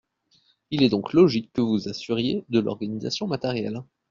Il 0.71 0.81
est 0.81 0.89
donc 0.89 1.13
logique 1.13 1.53
que 1.53 1.61
vous 1.61 1.69
vous 1.73 1.87
assuriez 1.87 2.43
de 2.49 2.59
l’organisation 2.59 3.27
matérielle. 3.27 3.83